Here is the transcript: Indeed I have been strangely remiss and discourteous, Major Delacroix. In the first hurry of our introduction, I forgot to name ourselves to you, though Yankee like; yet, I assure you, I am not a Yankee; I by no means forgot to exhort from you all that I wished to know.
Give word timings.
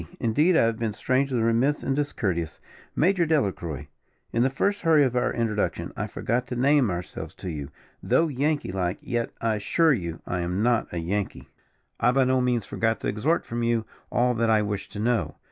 Indeed 0.19 0.57
I 0.57 0.63
have 0.63 0.79
been 0.79 0.93
strangely 0.93 1.39
remiss 1.39 1.83
and 1.83 1.95
discourteous, 1.95 2.59
Major 2.95 3.23
Delacroix. 3.23 3.85
In 4.33 4.41
the 4.41 4.49
first 4.49 4.81
hurry 4.81 5.03
of 5.03 5.15
our 5.15 5.31
introduction, 5.31 5.93
I 5.95 6.07
forgot 6.07 6.47
to 6.47 6.55
name 6.55 6.89
ourselves 6.89 7.35
to 7.35 7.51
you, 7.51 7.69
though 8.01 8.27
Yankee 8.27 8.71
like; 8.71 8.97
yet, 9.01 9.29
I 9.41 9.57
assure 9.57 9.93
you, 9.93 10.19
I 10.25 10.39
am 10.39 10.63
not 10.63 10.91
a 10.91 10.97
Yankee; 10.97 11.49
I 11.99 12.11
by 12.13 12.23
no 12.23 12.41
means 12.41 12.65
forgot 12.65 12.99
to 13.01 13.07
exhort 13.09 13.45
from 13.45 13.61
you 13.61 13.85
all 14.11 14.33
that 14.33 14.49
I 14.49 14.63
wished 14.63 14.91
to 14.93 14.99
know. 14.99 15.35